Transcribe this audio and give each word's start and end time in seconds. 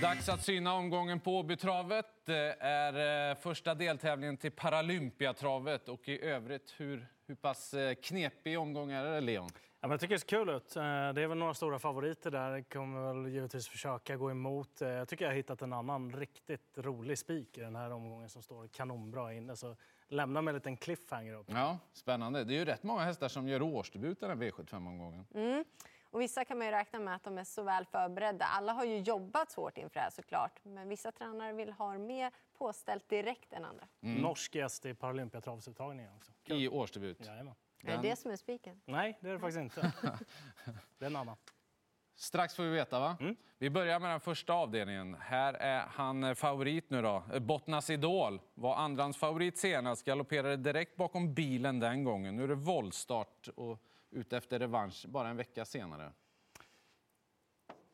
Dags 0.00 0.28
att 0.28 0.42
syna 0.44 0.74
omgången 0.74 1.20
på 1.20 1.38
Åbytravet. 1.38 2.06
Det 2.24 2.56
är 2.60 3.30
eh, 3.30 3.36
första 3.36 3.74
deltävlingen 3.74 4.36
till 4.36 4.52
Paralympiatravet. 4.52 5.88
Och 5.88 6.08
i 6.08 6.20
övrigt, 6.24 6.74
hur, 6.76 7.06
hur 7.26 7.34
pass 7.34 7.74
eh, 7.74 7.94
knepig 7.94 8.58
omgång 8.58 8.90
är 8.90 9.04
det, 9.04 9.20
Leon? 9.20 9.48
Ja, 9.54 9.88
men 9.88 9.90
jag 9.90 10.00
tycker 10.00 10.14
det 10.14 10.18
ser 10.18 10.26
kul 10.28 10.48
ut. 10.48 10.76
Eh, 10.76 10.82
Det 10.82 11.22
är 11.22 11.26
väl 11.26 11.38
några 11.38 11.54
stora 11.54 11.78
favoriter 11.78 12.30
där. 12.30 12.50
Jag 12.50 12.68
kommer 12.68 13.12
väl 13.12 13.32
givetvis 13.32 13.68
försöka 13.68 14.16
gå 14.16 14.30
emot. 14.30 14.70
Jag 14.80 15.08
tycker 15.08 15.24
jag 15.24 15.32
har 15.32 15.36
hittat 15.36 15.62
en 15.62 15.72
annan 15.72 16.12
riktigt 16.16 16.72
rolig 16.78 17.18
spik 17.18 17.58
i 17.58 17.60
den 17.60 17.76
här 17.76 17.90
omgången 17.92 18.28
som 18.28 18.42
står 18.42 18.68
kanonbra 18.68 19.32
inne. 19.34 19.56
Så 19.56 19.76
lämna 20.08 20.42
med 20.42 20.52
en 20.52 20.54
liten 20.56 20.76
cliffhanger 20.76 21.34
upp. 21.34 21.46
Ja, 21.50 21.78
spännande. 21.92 22.44
Det 22.44 22.54
är 22.54 22.58
ju 22.58 22.64
rätt 22.64 22.82
många 22.82 23.02
hästar 23.04 23.28
som 23.28 23.48
gör 23.48 23.62
årsdebut 23.62 24.22
i 24.22 24.26
den 24.26 24.38
här 24.42 24.46
V75-omgången. 24.50 25.24
Och 26.10 26.20
vissa 26.20 26.44
kan 26.44 26.58
man 26.58 26.66
ju 26.66 26.72
räkna 26.72 26.98
med 26.98 27.14
att 27.14 27.24
de 27.24 27.38
är 27.38 27.44
så 27.44 27.62
väl 27.62 27.84
förberedda. 27.84 28.44
Alla 28.44 28.72
har 28.72 28.84
ju 28.84 28.98
jobbat 28.98 29.50
svårt 29.50 29.78
inför 29.78 29.94
det 29.94 30.00
här 30.00 30.10
såklart. 30.10 30.60
Men 30.62 30.88
vissa 30.88 31.12
tränare 31.12 31.52
vill 31.52 31.72
ha 31.72 31.98
mer 31.98 32.32
påställt 32.58 33.08
direkt 33.08 33.52
än 33.52 33.64
andra. 33.64 33.88
Norsk 34.00 34.54
gäst 34.54 34.86
i 34.86 34.94
Paralympiatravsuttagningen 34.94 36.12
också. 36.16 36.32
I 36.44 36.68
årsdebut. 36.68 37.26
Jajamän. 37.26 37.54
Är 37.82 37.96
det 37.96 38.08
det 38.08 38.16
som 38.16 38.30
är 38.30 38.36
spiken? 38.36 38.80
Nej, 38.84 39.18
det 39.20 39.28
är 39.28 39.32
det 39.32 39.38
faktiskt 39.38 39.58
inte. 39.58 39.80
det 40.98 41.04
är 41.04 41.10
en 41.10 41.16
annan. 41.16 41.36
Strax 42.14 42.54
får 42.54 42.62
vi 42.62 42.70
veta, 42.70 43.00
va? 43.00 43.16
Vi 43.58 43.70
börjar 43.70 44.00
med 44.00 44.10
den 44.10 44.20
första 44.20 44.52
avdelningen. 44.52 45.16
Här 45.20 45.54
är 45.54 45.80
han 45.80 46.24
eh, 46.24 46.34
favorit 46.34 46.90
nu 46.90 47.02
då. 47.02 47.22
Eh, 47.32 47.38
Bottnas 47.38 47.90
Idol 47.90 48.40
var 48.54 48.76
andrans 48.76 49.16
favorit 49.16 49.58
senast. 49.58 50.04
Galopperade 50.04 50.56
direkt 50.56 50.96
bakom 50.96 51.34
bilen 51.34 51.80
den 51.80 52.04
gången. 52.04 52.36
Nu 52.36 52.44
är 52.44 52.48
det 52.48 52.54
voltstart 52.54 53.48
och 53.56 53.82
ute 54.10 54.36
efter 54.36 54.58
revansch 54.58 55.06
bara 55.08 55.28
en 55.28 55.36
vecka 55.36 55.64
senare. 55.64 56.12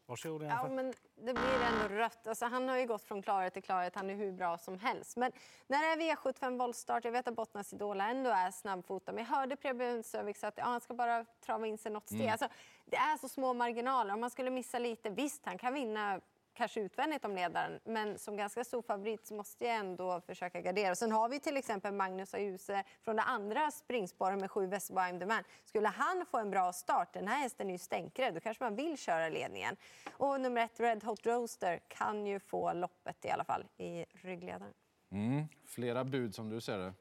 Varsågod 0.06 0.42
Ja, 0.42 0.68
men 0.68 0.94
det 1.14 1.34
blir 1.34 1.62
ändå 1.62 1.94
rött. 1.94 2.26
Alltså, 2.26 2.44
han 2.46 2.68
har 2.68 2.76
ju 2.76 2.86
gått 2.86 3.02
från 3.02 3.22
klarhet 3.22 3.52
till 3.52 3.62
klarhet. 3.62 3.94
Han 3.94 4.10
är 4.10 4.14
hur 4.14 4.32
bra 4.32 4.58
som 4.58 4.78
helst. 4.78 5.16
Men 5.16 5.32
när 5.66 5.96
det 5.96 6.10
är 6.10 6.16
V75 6.16 6.58
voltstart, 6.58 7.04
jag 7.04 7.12
vet 7.12 7.28
att 7.28 7.34
Bottnas 7.36 7.72
Idol 7.72 8.00
ändå 8.00 8.30
är 8.30 8.50
snabbfotad. 8.50 9.12
Men 9.12 9.24
jag 9.24 9.30
hörde 9.36 9.56
Preben 9.56 10.02
Sövik 10.02 10.36
säga 10.36 10.48
att 10.48 10.58
ja, 10.58 10.64
han 10.64 10.80
ska 10.80 10.94
bara 10.94 11.24
trava 11.24 11.66
in 11.66 11.78
sig 11.78 11.92
något 11.92 12.06
steg. 12.06 12.28
Alltså, 12.28 12.48
det 12.84 12.96
är 12.96 13.16
så 13.16 13.28
små 13.28 13.54
marginaler. 13.54 14.14
Om 14.14 14.20
man 14.20 14.30
skulle 14.30 14.50
missa 14.50 14.78
lite, 14.78 15.10
visst, 15.10 15.46
han 15.46 15.58
kan 15.58 15.74
vinna 15.74 16.20
kanske 16.54 16.80
utvändigt 16.80 17.24
om 17.24 17.34
ledaren, 17.34 17.80
men 17.84 18.18
som 18.18 18.36
ganska 18.36 18.64
stor 18.64 18.82
favorit 18.82 19.26
så 19.26 19.34
måste 19.34 19.64
jag 19.64 19.76
ändå 19.76 20.20
försöka 20.20 20.60
gardera. 20.60 20.94
Sen 20.94 21.12
har 21.12 21.28
vi 21.28 21.40
till 21.40 21.56
exempel 21.56 21.92
Magnus 21.94 22.34
Ajuse 22.34 22.84
från 23.02 23.16
det 23.16 23.22
andra 23.22 23.70
springspåret 23.70 24.40
med 24.40 24.50
sju 24.50 24.66
Westerby 24.66 25.18
the 25.18 25.26
Man. 25.26 25.44
Skulle 25.64 25.88
han 25.88 26.26
få 26.30 26.38
en 26.38 26.50
bra 26.50 26.72
start, 26.72 27.12
den 27.12 27.28
här 27.28 27.38
hästen 27.38 27.68
är 27.68 27.72
ju 27.72 27.78
stänkrädd, 27.78 28.34
då 28.34 28.40
kanske 28.40 28.64
man 28.64 28.76
vill 28.76 28.98
köra 28.98 29.28
ledningen. 29.28 29.76
Och 30.12 30.40
nummer 30.40 30.64
ett, 30.64 30.80
Red 30.80 31.04
Hot 31.04 31.26
Roaster, 31.26 31.80
kan 31.88 32.26
ju 32.26 32.40
få 32.40 32.72
loppet 32.72 33.24
i 33.24 33.30
alla 33.30 33.44
fall 33.44 33.64
i 33.76 34.04
ryggledaren. 34.12 34.74
Mm. 35.10 35.44
Flera 35.64 36.04
bud 36.04 36.34
som 36.34 36.50
du 36.50 36.60
ser 36.60 36.78
det. 36.78 36.92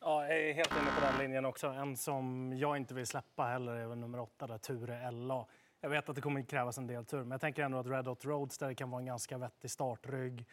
Ja, 0.00 0.26
jag 0.26 0.40
är 0.40 0.54
helt 0.54 0.72
inne 0.72 0.90
på 0.90 1.00
den 1.00 1.18
linjen 1.18 1.44
också. 1.44 1.66
En 1.66 1.96
som 1.96 2.52
jag 2.56 2.76
inte 2.76 2.94
vill 2.94 3.06
släppa 3.06 3.44
heller 3.44 3.72
är 3.72 3.96
nummer 3.96 4.20
åtta, 4.20 4.46
där, 4.46 4.58
Ture 4.58 5.10
LA. 5.10 5.46
Jag 5.80 5.90
vet 5.90 6.08
att 6.08 6.14
det 6.14 6.22
kommer 6.22 6.42
krävas 6.42 6.78
en 6.78 6.86
del 6.86 7.04
tur, 7.04 7.18
men 7.18 7.30
jag 7.30 7.40
tänker 7.40 7.62
ändå 7.62 7.78
att 7.78 7.86
Red 7.86 8.06
Hot 8.06 8.24
Roadster 8.24 8.74
kan 8.74 8.90
vara 8.90 9.00
en 9.00 9.06
ganska 9.06 9.38
vettig 9.38 9.70
startrygg. 9.70 10.46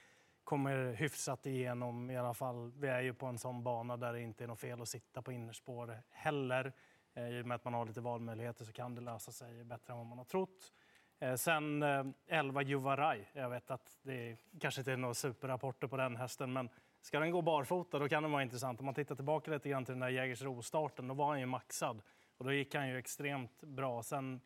Kommer 0.43 0.93
hyfsat 0.93 1.45
igenom 1.45 2.09
i 2.11 2.17
alla 2.17 2.33
fall. 2.33 2.71
Vi 2.71 2.87
är 2.87 3.01
ju 3.01 3.13
på 3.13 3.25
en 3.25 3.37
sån 3.37 3.63
bana 3.63 3.97
där 3.97 4.13
det 4.13 4.21
inte 4.21 4.43
är 4.43 4.47
något 4.47 4.59
fel 4.59 4.81
att 4.81 4.89
sitta 4.89 5.21
på 5.21 5.31
innerspår 5.31 5.97
heller. 6.09 6.73
Eh, 7.13 7.29
I 7.29 7.41
och 7.41 7.45
med 7.45 7.55
att 7.55 7.65
man 7.65 7.73
har 7.73 7.85
lite 7.85 8.01
valmöjligheter 8.01 8.65
så 8.65 8.71
kan 8.71 8.95
det 8.95 9.01
lösa 9.01 9.31
sig 9.31 9.63
bättre 9.63 9.93
än 9.93 9.97
vad 9.97 10.07
man 10.07 10.17
har 10.17 10.25
trott. 10.25 10.73
Eh, 11.19 11.35
sen 11.35 11.83
eh, 11.83 12.05
11 12.27 12.61
Juvaraj. 12.61 13.29
Jag 13.33 13.49
vet 13.49 13.71
att 13.71 13.99
det 14.01 14.37
kanske 14.59 14.81
inte 14.81 14.91
är 14.91 14.97
några 14.97 15.13
superrapporter 15.13 15.87
på 15.87 15.97
den 15.97 16.15
hästen, 16.15 16.53
men 16.53 16.69
ska 17.01 17.19
den 17.19 17.31
gå 17.31 17.41
barfota 17.41 17.99
då 17.99 18.09
kan 18.09 18.23
den 18.23 18.31
vara 18.31 18.43
intressant. 18.43 18.79
Om 18.79 18.85
man 18.85 18.95
tittar 18.95 19.15
tillbaka 19.15 19.51
lite 19.51 19.69
grann 19.69 19.85
till 19.85 19.93
den 19.93 19.99
där 19.99 20.09
Jägersro-starten, 20.09 21.07
då 21.07 21.13
var 21.13 21.27
han 21.27 21.39
ju 21.39 21.45
maxad. 21.45 22.01
Och 22.37 22.45
då 22.45 22.53
gick 22.53 22.75
han 22.75 22.89
ju 22.89 22.97
extremt 22.97 23.61
bra. 23.61 24.03
Sen 24.03 24.41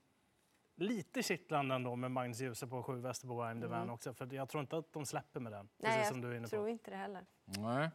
lite 0.78 1.24
kittlande 1.24 1.76
ändå 1.76 1.96
med 1.96 2.12
Magnus 2.12 2.40
Djuse 2.42 2.68
på 2.68 2.84
7 2.84 2.96
Västerbo 3.02 3.42
I'm 3.42 3.62
the 3.62 3.68
Van 3.68 3.90
också. 3.90 4.14
För 4.14 4.34
jag 4.34 4.50
tror 4.50 4.62
inte 4.62 4.78
att 4.78 4.94
de 4.94 5.06
släpper 5.06 5.40
med 5.40 5.52
den. 5.52 5.70
Nej, 5.78 5.92
precis 5.92 6.10
som 6.12 6.22
du 6.22 6.28
är 6.28 6.32
inne 6.32 6.42
jag 6.42 6.44
på. 6.44 6.56
tror 6.56 6.70
inte 6.70 6.92
det 6.92 6.98
heller. 6.98 7.26
Nej. 7.46 7.90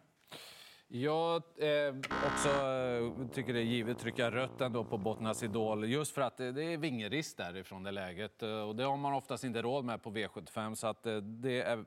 Jag 0.94 1.42
eh, 1.58 1.94
också 2.26 2.48
eh, 2.48 3.28
tycker 3.32 3.52
det 3.52 3.58
är 3.60 3.64
givet 3.64 3.96
att 3.96 4.02
trycka 4.02 4.30
rött 4.30 4.60
ändå 4.60 4.84
på 4.84 4.98
Bottnas 4.98 5.42
Idol 5.42 5.84
just 5.88 6.14
för 6.14 6.22
att 6.22 6.36
det, 6.36 6.52
det 6.52 6.62
är 6.64 6.76
vingerisk 6.78 7.36
därifrån 7.36 7.82
det 7.82 7.90
läget. 7.90 8.42
Eh, 8.42 8.68
Och 8.68 8.76
det 8.76 8.84
har 8.84 8.96
man 8.96 9.14
oftast 9.14 9.44
inte 9.44 9.62
råd 9.62 9.84
med 9.84 10.02
på 10.02 10.10
V75 10.10 10.74
så 10.74 10.86
att 10.86 11.06
eh, 11.06 11.16
det 11.16 11.62
är 11.62 11.84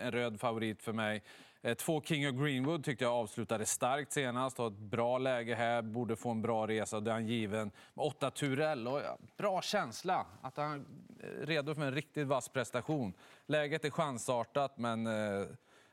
en 0.00 0.12
röd 0.12 0.40
favorit 0.40 0.82
för 0.82 0.92
mig. 0.92 1.22
Eh, 1.62 1.74
Två 1.74 2.00
King 2.02 2.28
of 2.28 2.34
Greenwood 2.34 2.84
tyckte 2.84 3.04
jag 3.04 3.12
avslutade 3.14 3.66
starkt 3.66 4.12
senast. 4.12 4.58
Har 4.58 4.66
ett 4.66 4.78
bra 4.78 5.18
läge 5.18 5.54
här, 5.54 5.82
borde 5.82 6.16
få 6.16 6.30
en 6.30 6.42
bra 6.42 6.66
resa 6.66 7.00
det 7.00 7.10
är 7.10 7.14
han 7.14 7.26
given. 7.26 7.70
Åtta 7.94 8.30
Turell, 8.30 8.88
bra 9.36 9.62
känsla 9.62 10.26
att 10.42 10.56
han 10.56 10.86
är 11.20 11.46
redo 11.46 11.74
för 11.74 11.82
en 11.82 11.94
riktigt 11.94 12.26
vass 12.26 12.48
prestation. 12.48 13.12
Läget 13.46 13.84
är 13.84 13.90
chansartat 13.90 14.78
men 14.78 15.06
eh, 15.06 15.46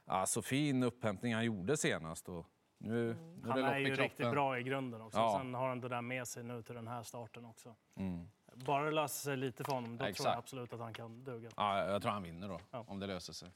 Ja, 0.09 0.25
så 0.25 0.41
fin 0.41 0.83
upphämtning 0.83 1.33
han 1.33 1.45
gjorde 1.45 1.77
senast. 1.77 2.29
Och 2.29 2.45
nu, 2.77 3.15
nu 3.43 3.49
är 3.49 3.55
det 3.55 3.61
Han 3.63 3.73
är 3.73 3.77
i 3.77 3.81
ju 3.81 3.85
kroppen. 3.87 4.03
riktigt 4.03 4.31
bra 4.31 4.59
i 4.59 4.63
grunden 4.63 5.01
också. 5.01 5.19
Ja. 5.19 5.37
Sen 5.37 5.53
har 5.53 5.67
han 5.69 5.81
det 5.81 5.87
där 5.89 6.01
med 6.01 6.27
sig 6.27 6.43
nu 6.43 6.63
till 6.63 6.75
den 6.75 6.87
här 6.87 7.03
starten 7.03 7.45
också. 7.45 7.75
Bara 8.53 8.83
det 8.85 8.91
löser 8.91 9.23
sig 9.23 9.37
lite 9.37 9.63
för 9.63 9.71
honom, 9.71 9.91
då 9.91 9.97
tror 9.97 10.09
Exakt. 10.09 10.29
jag 10.29 10.37
absolut 10.37 10.73
att 10.73 10.79
han 10.79 10.93
kan 10.93 11.23
duga. 11.23 11.49
Ja, 11.57 11.85
jag 11.91 12.01
tror 12.01 12.11
han 12.11 12.23
vinner 12.23 12.47
då, 12.47 12.59
Ja. 12.71 12.85
om 12.87 12.99
det 12.99 13.07
löser 13.07 13.33
sig. 13.33 13.49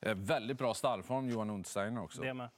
Eh, 0.00 0.14
Väldigt 0.14 0.58
bra 0.58 0.74
stallform, 0.74 1.28
Johan 1.28 1.50
Untersteiner 1.50 2.02
också. 2.02 2.22
Det 2.22 2.34
med. 2.34 2.48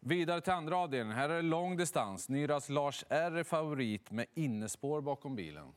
Vidare 0.00 0.40
till 0.40 0.52
andra 0.52 0.76
avdelningen. 0.76 1.16
Här 1.18 1.28
är 1.28 1.36
det 1.36 1.42
lång 1.42 1.76
distans. 1.76 2.28
Nyras 2.28 2.68
Lars 2.68 3.04
R 3.08 3.36
är 3.36 3.44
favorit 3.44 4.10
med 4.10 4.26
innespår 4.34 5.00
bakom 5.00 5.36
bilen. 5.36 5.72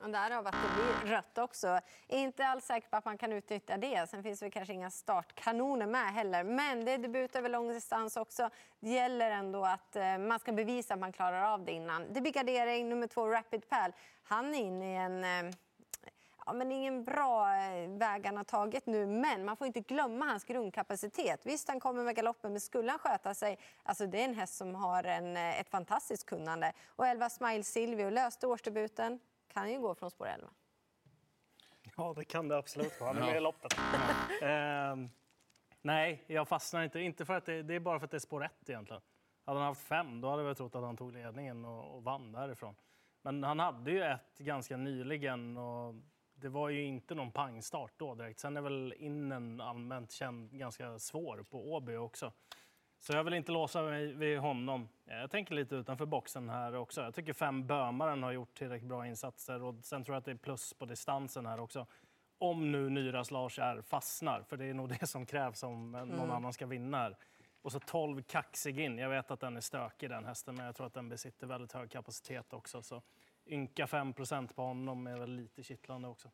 Och 0.00 0.10
därav 0.10 0.46
att 0.46 0.52
det 0.52 0.82
blir 1.02 1.10
rött 1.12 1.38
också. 1.38 1.80
Inte 2.08 2.46
alls 2.46 2.64
säker 2.64 2.88
på 2.88 2.96
att 2.96 3.04
man 3.04 3.18
kan 3.18 3.32
utnyttja 3.32 3.76
det. 3.76 4.10
Sen 4.10 4.22
finns 4.22 4.40
det 4.40 4.50
kanske 4.50 4.74
inga 4.74 4.90
startkanoner 4.90 5.86
med 5.86 6.12
heller. 6.12 6.44
Men 6.44 6.84
det 6.84 6.92
är 6.92 6.98
debut 6.98 7.36
över 7.36 7.48
lång 7.48 7.68
distans 7.68 8.16
också. 8.16 8.50
Det 8.80 8.90
gäller 8.90 9.30
ändå 9.30 9.64
att 9.64 9.96
eh, 9.96 10.18
man 10.18 10.38
ska 10.38 10.52
bevisa 10.52 10.94
att 10.94 11.00
man 11.00 11.12
klarar 11.12 11.42
av 11.42 11.64
det 11.64 11.72
innan. 11.72 12.12
Det 12.12 12.20
blir 12.20 12.32
gardering. 12.32 12.88
Nummer 12.88 13.06
två, 13.06 13.28
Rapid 13.28 13.68
Pal. 13.68 13.92
Han 14.22 14.54
är 14.54 14.58
inne 14.58 14.92
i 14.92 14.96
en... 14.96 15.52
Ja, 16.46 16.52
men 16.52 16.72
ingen 16.72 17.04
bra 17.04 17.54
eh, 17.54 17.90
väg 17.90 18.26
han 18.26 18.36
har 18.36 18.44
tagit 18.44 18.86
nu, 18.86 19.06
men 19.06 19.44
man 19.44 19.56
får 19.56 19.66
inte 19.66 19.80
glömma 19.80 20.24
hans 20.24 20.44
grundkapacitet. 20.44 21.46
Visst, 21.46 21.68
han 21.68 21.80
kommer 21.80 22.04
med 22.04 22.16
galoppen, 22.16 22.52
men 22.52 22.60
skulle 22.60 22.90
han 22.90 22.98
sköta 22.98 23.34
sig... 23.34 23.58
Alltså, 23.82 24.06
det 24.06 24.20
är 24.20 24.24
en 24.24 24.34
häst 24.34 24.54
som 24.54 24.74
har 24.74 25.04
en, 25.04 25.36
eh, 25.36 25.60
ett 25.60 25.68
fantastiskt 25.68 26.26
kunnande. 26.26 26.72
Och 26.86 27.06
11 27.06 27.30
Smile 27.30 27.62
Silvio 27.62 28.10
löste 28.10 28.46
årsdebuten. 28.46 29.20
Kan 29.52 29.72
ju 29.72 29.80
gå 29.80 29.94
från 29.94 30.10
spår 30.10 30.26
11. 30.26 30.48
Ja, 31.96 32.14
det 32.16 32.24
kan 32.24 32.48
det 32.48 32.56
absolut 32.56 33.00
vara. 33.00 33.12
Han 33.12 33.22
är 33.22 33.26
med 33.26 33.36
i 33.36 33.40
loppet. 33.40 33.72
Ehm, 34.42 35.10
nej, 35.82 36.24
jag 36.26 36.48
fastnar 36.48 36.82
inte. 36.82 37.00
Inte 37.00 37.24
för 37.24 37.34
att 37.34 37.46
det, 37.46 37.62
det 37.62 37.74
är 37.74 37.80
bara 37.80 37.98
för 37.98 38.04
att 38.04 38.10
det 38.10 38.16
är 38.16 38.18
spår 38.18 38.44
ett 38.44 38.68
egentligen. 38.68 39.02
Hade 39.44 39.58
han 39.58 39.68
haft 39.68 39.82
fem, 39.82 40.20
då 40.20 40.30
hade 40.30 40.42
jag 40.42 40.56
trott 40.56 40.74
att 40.74 40.82
han 40.82 40.96
tog 40.96 41.12
ledningen 41.12 41.64
och, 41.64 41.96
och 41.96 42.04
vann 42.04 42.32
därifrån. 42.32 42.74
Men 43.22 43.44
han 43.44 43.58
hade 43.58 43.90
ju 43.90 44.02
ett 44.02 44.38
ganska 44.38 44.76
nyligen 44.76 45.56
och 45.56 45.94
det 46.42 46.48
var 46.48 46.68
ju 46.68 46.82
inte 46.82 47.14
någon 47.14 47.32
pangstart 47.32 47.92
då 47.96 48.14
direkt. 48.14 48.38
Sen 48.40 48.56
är 48.56 48.60
väl 48.60 48.94
innen 48.96 49.60
allmänt 49.60 50.10
känd 50.10 50.50
ganska 50.58 50.98
svår 50.98 51.42
på 51.50 51.72
Åby 51.72 51.96
också. 51.96 52.32
Så 52.98 53.12
jag 53.12 53.24
vill 53.24 53.34
inte 53.34 53.52
låsa 53.52 53.82
mig 53.82 54.12
vid 54.12 54.38
honom. 54.38 54.88
Jag 55.04 55.30
tänker 55.30 55.54
lite 55.54 55.74
utanför 55.74 56.06
boxen 56.06 56.48
här 56.48 56.74
också. 56.74 57.00
Jag 57.00 57.14
tycker 57.14 57.32
fem 57.32 57.66
Bömaren 57.66 58.22
har 58.22 58.32
gjort 58.32 58.54
tillräckligt 58.54 58.88
bra 58.88 59.06
insatser 59.06 59.62
och 59.62 59.74
sen 59.82 60.04
tror 60.04 60.14
jag 60.14 60.18
att 60.18 60.24
det 60.24 60.30
är 60.30 60.36
plus 60.36 60.74
på 60.74 60.86
distansen 60.86 61.46
här 61.46 61.60
också. 61.60 61.86
Om 62.38 62.72
nu 62.72 62.90
Nyras 62.90 63.30
Lars 63.30 63.58
är 63.58 63.82
fastnar, 63.82 64.42
för 64.42 64.56
det 64.56 64.64
är 64.64 64.74
nog 64.74 64.88
det 65.00 65.06
som 65.06 65.26
krävs 65.26 65.62
om 65.62 65.92
någon 65.92 66.30
annan 66.30 66.52
ska 66.52 66.66
vinna 66.66 66.98
här. 66.98 67.16
Och 67.62 67.72
så 67.72 67.80
12 67.80 68.22
kaxig 68.22 68.80
in. 68.80 68.98
Jag 68.98 69.08
vet 69.08 69.30
att 69.30 69.40
den 69.40 69.56
är 69.56 69.60
stökig 69.60 70.10
den 70.10 70.24
hästen, 70.24 70.54
men 70.54 70.66
jag 70.66 70.76
tror 70.76 70.86
att 70.86 70.94
den 70.94 71.08
besitter 71.08 71.46
väldigt 71.46 71.72
hög 71.72 71.90
kapacitet 71.90 72.52
också. 72.52 72.82
Så 72.82 73.02
ynka 73.46 73.86
5% 73.86 74.54
på 74.54 74.62
honom 74.62 75.06
är 75.06 75.16
väl 75.18 75.30
lite 75.36 75.62
kittlande 75.62 76.08
också. 76.08 76.30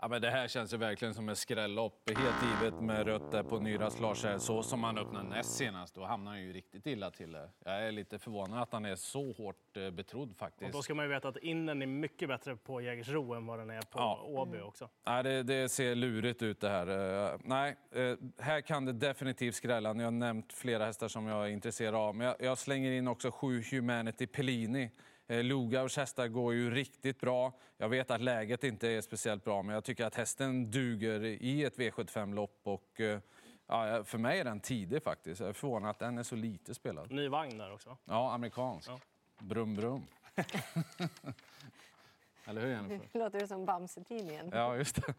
Ja, 0.00 0.08
men 0.08 0.22
det 0.22 0.30
här 0.30 0.48
känns 0.48 0.72
ju 0.72 0.76
verkligen 0.76 1.14
som 1.14 1.28
ett 1.28 1.38
skrällopp. 1.38 2.10
Helt 2.10 2.60
givet 2.62 2.80
med 2.80 3.06
rött 3.06 3.30
där 3.32 3.42
på 3.42 3.58
Nyras 3.60 4.00
Lars. 4.00 4.26
Så 4.38 4.62
som 4.62 4.84
han 4.84 4.98
öppnade 4.98 5.28
näst 5.28 5.56
senast, 5.56 5.94
då 5.94 6.04
hamnar 6.04 6.30
han 6.30 6.42
ju 6.42 6.52
riktigt 6.52 6.86
illa 6.86 7.10
till. 7.10 7.36
Jag 7.64 7.86
är 7.86 7.92
lite 7.92 8.18
förvånad 8.18 8.62
att 8.62 8.72
han 8.72 8.84
är 8.84 8.94
så 8.96 9.32
hårt 9.32 9.76
eh, 9.76 9.90
betrodd 9.90 10.30
Och 10.30 10.36
faktiskt. 10.38 10.72
då 10.72 10.82
ska 10.82 10.94
man 10.94 11.04
ju 11.04 11.10
veta 11.10 11.28
att 11.28 11.36
innen 11.36 11.82
är 11.82 11.86
mycket 11.86 12.28
bättre 12.28 12.56
på 12.56 12.80
Jägersro 12.80 13.34
än 13.34 13.46
vad 13.46 13.58
den 13.58 13.70
är 13.70 13.80
på 13.80 13.98
Ja. 13.98 14.22
Åby 14.26 14.60
också. 14.60 14.88
Nej, 15.06 15.22
det, 15.22 15.42
det 15.42 15.68
ser 15.68 15.94
lurigt 15.94 16.42
ut 16.42 16.60
det 16.60 16.68
här. 16.68 16.86
Eh, 17.32 17.38
nej, 17.44 17.76
eh, 17.92 18.16
här 18.38 18.60
kan 18.60 18.84
det 18.84 18.92
definitivt 18.92 19.54
skrälla. 19.54 19.92
Ni 19.92 20.04
har 20.04 20.10
nämnt 20.10 20.52
flera 20.52 20.84
hästar 20.84 21.08
som 21.08 21.26
jag 21.26 21.44
är 21.46 21.50
intresserad 21.50 21.94
av. 21.94 22.14
Men 22.14 22.26
jag, 22.26 22.36
jag 22.40 22.58
slänger 22.58 22.90
in 22.92 23.08
också 23.08 23.30
sju 23.30 23.62
Humanity 23.70 24.26
Pellini. 24.26 24.90
Eh, 25.26 25.42
Lugaus 25.42 25.96
hästar 25.96 26.28
går 26.28 26.54
ju 26.54 26.70
riktigt 26.70 27.20
bra. 27.20 27.52
Jag 27.76 27.88
vet 27.88 28.10
att 28.10 28.20
läget 28.20 28.64
inte 28.64 28.88
är 28.88 29.00
speciellt 29.00 29.44
bra, 29.44 29.62
men 29.62 29.74
jag 29.74 29.84
tycker 29.84 30.04
att 30.04 30.14
hästen 30.14 30.70
duger 30.70 31.24
i 31.24 31.64
ett 31.64 31.78
V75-lopp. 31.78 32.60
Och, 32.62 33.00
eh, 33.00 33.18
ja, 33.66 34.04
för 34.04 34.18
mig 34.18 34.40
är 34.40 34.44
den 34.44 34.60
tidig 34.60 35.02
faktiskt. 35.02 35.40
Jag 35.40 35.48
är 35.48 35.52
förvånad 35.52 35.90
att 35.90 35.98
den 35.98 36.18
är 36.18 36.22
så 36.22 36.36
lite 36.36 36.74
spelad. 36.74 37.10
Ny 37.12 37.28
vagn 37.28 37.58
där 37.58 37.72
också. 37.72 37.96
Ja, 38.04 38.34
amerikansk. 38.34 38.90
Ja. 38.90 38.98
Brum, 39.38 39.74
brum. 39.74 40.06
Eller 42.46 42.60
hur, 42.60 42.68
Jennifer? 42.68 43.08
Det 43.12 43.18
låter 43.18 43.46
som 43.46 43.64
Bamse-tidningen. 43.64 44.50
Ja, 44.52 44.76
just 44.76 45.06
det. 45.06 45.14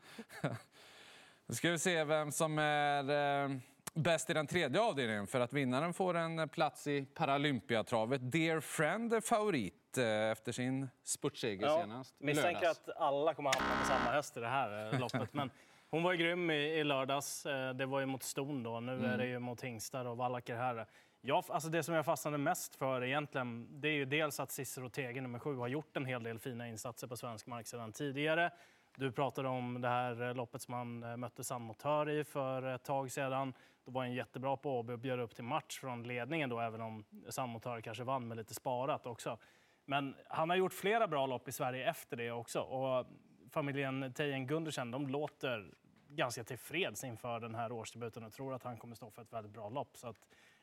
Nu 1.46 1.56
ska 1.56 1.72
vi 1.72 1.80
se 1.80 2.04
vem 2.04 2.32
som 2.32 2.60
är 2.60 3.44
eh, 3.44 3.58
bäst 3.94 4.30
i 4.30 4.34
den 4.34 4.48
tredje 4.48 4.82
avdelningen 4.82 5.28
för 5.28 5.40
att 5.40 5.54
vinnaren 5.54 5.94
får 5.94 6.14
en 6.14 6.50
plats 6.50 6.88
i 6.88 7.06
Paralympiatravet. 7.06 8.32
Dear 8.32 8.60
Friend 8.60 9.14
är 9.14 9.22
favorit 9.22 9.85
efter 10.04 10.52
sin 10.52 10.90
spurtseger 11.04 11.68
senast. 11.80 12.16
i 12.22 12.26
Misstänker 12.26 12.70
att 12.70 12.90
alla 12.98 13.34
kommer 13.34 13.50
att 13.50 13.56
hamna 13.56 13.76
på 13.82 13.86
samma 13.88 14.12
häst 14.12 14.38
i 14.38 14.40
det 14.40 14.48
här 14.48 14.94
eh, 14.94 15.00
loppet. 15.00 15.34
Men 15.34 15.50
hon 15.90 16.04
var 16.04 16.12
ju 16.12 16.18
grym 16.18 16.52
i, 16.52 16.56
i 16.56 16.84
lördags. 16.84 17.46
Eh, 17.46 17.74
Det 17.74 17.86
var 17.86 18.00
ju 18.00 18.06
mot 18.06 18.24
ston 18.24 18.64
då. 18.64 18.80
Nu 18.80 18.92
Mm. 18.94 19.06
är 19.12 19.18
det 19.18 19.26
ju 19.28 19.40
mot 19.40 19.62
hingstar 19.62 20.06
och 20.06 20.18
vallacker 20.18 20.56
här. 20.56 20.86
Jag, 21.22 21.44
alltså 21.50 21.70
det 21.70 21.84
som 21.84 21.96
jag 21.96 22.06
fastnade 22.06 22.38
mest 22.38 22.76
för 22.76 23.04
egentligen, 23.04 23.68
det 23.82 23.88
är 23.88 23.94
ju 23.94 24.06
dels 24.06 24.40
att 24.40 24.52
Cicero 24.52 24.90
Tege 24.90 25.22
nummer 25.22 25.40
sju 25.40 25.56
har 25.56 25.68
gjort 25.68 25.98
en 25.98 26.06
hel 26.06 26.24
del 26.24 26.40
fina 26.40 26.68
insatser 26.68 27.08
på 27.08 27.18
svensk 27.18 27.48
mark 27.48 27.68
sedan 27.68 27.92
tidigare. 27.92 28.52
Du 28.98 29.12
pratade 29.12 29.48
om 29.50 29.82
det 29.82 29.88
här 29.88 30.22
eh, 30.28 30.34
loppet 30.36 30.62
som 30.62 30.74
han 30.74 31.04
eh, 31.04 31.18
mötte 31.18 31.44
Sandmotör 31.44 32.10
i 32.10 32.24
för 32.24 32.64
ett 32.64 32.84
tag 32.84 33.12
sedan. 33.12 33.54
Då 33.86 33.92
var 33.92 34.02
han 34.02 34.14
jättebra 34.14 34.58
på 34.58 34.80
Åby 34.80 34.94
och 34.94 35.00
bjöd 35.00 35.20
upp 35.20 35.36
till 35.36 35.44
match 35.44 35.80
från 35.80 36.04
ledningen 36.04 36.50
då, 36.50 36.60
även 36.60 36.82
om 36.82 37.06
Sandmotör 37.30 37.82
kanske 37.82 38.04
vann 38.04 38.28
med 38.28 38.38
lite 38.38 38.54
sparat 38.54 39.06
också. 39.06 39.38
Men 39.86 40.16
han 40.28 40.50
har 40.50 40.58
gjort 40.58 40.74
flera 40.74 41.08
bra 41.08 41.26
lopp 41.26 41.48
i 41.48 41.52
Sverige 41.52 41.90
efter 41.90 42.18
det 42.18 42.32
också. 42.32 42.62
Och 42.62 43.06
familjen 43.50 44.14
Tejen 44.14 44.48
Gundersen, 44.48 44.92
de 44.92 45.08
låter 45.08 45.74
ganska 46.10 46.44
tillfreds 46.44 47.04
inför 47.04 47.40
den 47.40 47.56
här 47.56 47.72
årsdebuten 47.72 48.24
och 48.24 48.34
tror 48.34 48.54
att 48.54 48.64
han 48.64 48.78
kommer 48.78 48.96
stå 48.96 49.12
för 49.12 49.22
ett 49.22 49.34
väldigt 49.34 49.54
bra 49.54 49.70
lopp. 49.70 49.98
Så 49.98 50.08
att 50.08 50.18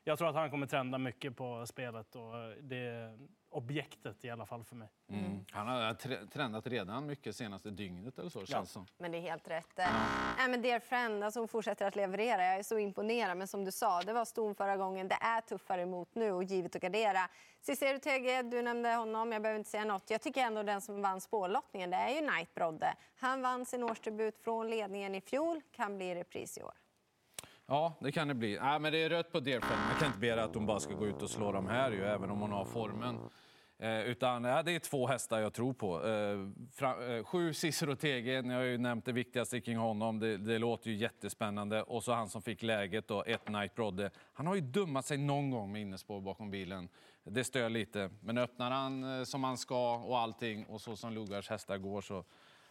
jag 0.04 0.18
tror 0.18 0.28
att 0.28 0.34
han 0.34 0.50
kommer 0.50 0.66
trenda 0.66 0.98
mycket 0.98 1.36
på 1.36 1.66
spelet 1.66 2.16
och 2.16 2.32
det 2.60 3.18
objektet 3.52 4.24
i 4.24 4.30
alla 4.30 4.46
fall 4.46 4.64
för 4.64 4.76
mig. 4.76 4.88
Mm. 5.08 5.44
Han 5.50 5.68
har 5.68 5.94
tre- 5.94 6.26
trendat 6.32 6.66
redan 6.66 7.06
mycket 7.06 7.36
senaste 7.36 7.70
dygnet 7.70 8.18
eller 8.18 8.30
så, 8.30 8.46
känns 8.46 8.70
som. 8.70 8.86
Men 8.98 9.12
det 9.12 9.18
är 9.18 9.22
helt 9.22 9.48
rätt. 9.48 9.68
Ja. 9.76 9.88
Nej, 10.38 10.48
men 10.48 10.62
dear 10.62 10.80
friend, 10.80 11.24
alltså 11.24 11.40
hon 11.40 11.48
fortsätter 11.48 11.86
att 11.86 11.96
leverera. 11.96 12.44
Jag 12.44 12.54
är 12.58 12.62
så 12.62 12.78
imponerad. 12.78 13.36
Men 13.38 13.48
som 13.48 13.64
du 13.64 13.72
sa, 13.72 14.02
det 14.02 14.12
var 14.12 14.24
ston 14.24 14.54
förra 14.54 14.76
gången. 14.76 15.08
Det 15.08 15.18
är 15.20 15.40
tuffare 15.40 15.82
emot 15.82 16.14
nu 16.14 16.32
och 16.32 16.44
givet 16.44 16.76
att 16.76 16.82
gardera. 16.82 17.28
Cicero 17.60 17.98
Tege, 17.98 18.42
du 18.42 18.62
nämnde 18.62 18.94
honom. 18.94 19.32
Jag 19.32 19.42
behöver 19.42 19.58
inte 19.58 19.70
säga 19.70 19.84
något. 19.84 20.10
Jag 20.10 20.20
tycker 20.20 20.40
ändå 20.40 20.62
den 20.62 20.80
som 20.80 21.02
vann 21.02 21.20
spårlottningen, 21.20 21.90
det 21.90 21.96
är 21.96 22.08
ju 22.20 22.28
Knight 22.28 22.54
Brodde. 22.54 22.94
Han 23.16 23.42
vann 23.42 23.66
sin 23.66 23.82
årsdebut 23.82 24.38
från 24.44 24.70
ledningen 24.70 25.14
i 25.14 25.20
fjol. 25.20 25.60
Kan 25.72 25.96
bli 25.96 26.14
repris 26.14 26.58
i 26.58 26.62
år. 26.62 26.74
Ja, 27.72 27.94
det 28.00 28.12
kan 28.12 28.28
det 28.28 28.34
bli. 28.34 28.58
Nej, 28.62 28.80
men 28.80 28.92
det 28.92 29.02
är 29.02 29.10
rött 29.10 29.32
på 29.32 29.40
Deerfeld. 29.40 29.80
Man 29.88 29.98
kan 29.98 30.06
inte 30.06 30.18
begära 30.18 30.44
att 30.44 30.54
hon 30.54 30.66
bara 30.66 30.80
ska 30.80 30.94
gå 30.94 31.06
ut 31.06 31.22
och 31.22 31.30
slå 31.30 31.52
dem 31.52 31.66
här, 31.66 31.90
ju, 31.92 32.04
även 32.04 32.30
om 32.30 32.40
hon 32.40 32.52
har 32.52 32.64
formen. 32.64 33.18
Eh, 33.78 34.00
utan 34.00 34.44
ja, 34.44 34.62
det 34.62 34.72
är 34.72 34.78
två 34.78 35.06
hästar 35.06 35.40
jag 35.40 35.52
tror 35.52 35.72
på. 35.72 36.06
Eh, 36.06 36.38
fra, 36.72 37.16
eh, 37.16 37.24
sju 37.24 37.54
Cicero 37.54 37.96
Tege, 37.96 38.42
ni 38.42 38.54
har 38.54 38.62
ju 38.62 38.78
nämnt 38.78 39.04
det 39.04 39.12
viktigaste 39.12 39.60
kring 39.60 39.76
honom. 39.76 40.18
Det, 40.18 40.36
det 40.36 40.58
låter 40.58 40.90
ju 40.90 40.96
jättespännande. 40.96 41.82
Och 41.82 42.04
så 42.04 42.12
han 42.12 42.28
som 42.28 42.42
fick 42.42 42.62
läget, 42.62 43.08
då, 43.08 43.24
ett 43.24 43.48
Night 43.48 43.74
Brodde. 43.74 44.10
Han 44.32 44.46
har 44.46 44.54
ju 44.54 44.60
dummat 44.60 45.06
sig 45.06 45.18
någon 45.18 45.50
gång 45.50 45.72
med 45.72 45.82
innespår 45.82 46.20
bakom 46.20 46.50
bilen. 46.50 46.88
Det 47.24 47.44
stör 47.44 47.68
lite. 47.68 48.10
Men 48.20 48.38
öppnar 48.38 48.70
han 48.70 49.18
eh, 49.18 49.24
som 49.24 49.44
han 49.44 49.58
ska 49.58 49.96
och 49.96 50.18
allting 50.18 50.66
och 50.66 50.80
så 50.80 50.96
som 50.96 51.12
Lugars 51.12 51.50
hästar 51.50 51.78
går 51.78 52.00
så 52.00 52.24